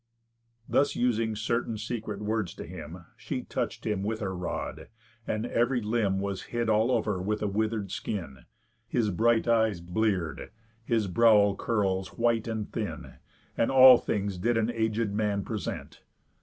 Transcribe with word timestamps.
Thus 0.67 0.95
using 0.95 1.35
certain 1.35 1.77
secret 1.77 2.21
words 2.23 2.55
to 2.55 2.65
him, 2.65 3.05
She 3.17 3.43
touch'd 3.43 3.85
him 3.85 4.01
with 4.01 4.19
her 4.19 4.35
rod; 4.35 4.87
and 5.27 5.45
ev'ry 5.45 5.79
limb 5.79 6.19
Was 6.19 6.41
hid 6.49 6.69
all 6.71 6.89
over 6.89 7.21
with 7.21 7.43
a 7.43 7.47
wither'd 7.47 7.91
skin; 7.91 8.45
His 8.87 9.11
bright 9.11 9.47
eyes 9.47 9.79
blear'd; 9.79 10.49
his 10.83 11.05
brow 11.05 11.53
curls 11.53 12.17
white 12.17 12.47
and 12.47 12.67
thin; 12.73 13.17
And 13.55 13.69
all 13.69 13.99
things 13.99 14.39
did 14.39 14.57
an 14.57 14.69
agéd 14.69 15.11
man 15.11 15.43
present. 15.45 16.01